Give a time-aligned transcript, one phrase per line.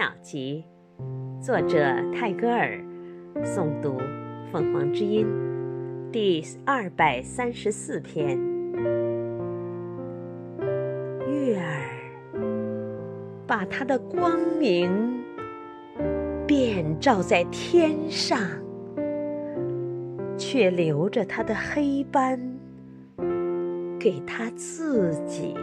[0.00, 0.64] 鸟集》，
[1.44, 1.78] 作者
[2.10, 2.80] 泰戈尔，
[3.44, 3.98] 诵读
[4.50, 5.26] 凤凰之音，
[6.10, 8.38] 第二百三十四篇。
[11.28, 12.40] 月儿
[13.46, 15.22] 把它的光明
[16.46, 18.40] 遍照在天上，
[20.38, 22.40] 却留着它的黑斑
[23.98, 25.54] 给他自己。